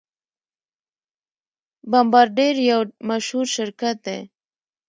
بمبارډیر 1.91 2.55
یو 2.69 2.81
مشهور 3.09 3.45
شرکت 3.55 3.95
دی. 4.05 4.19